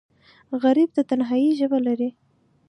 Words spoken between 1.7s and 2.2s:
لري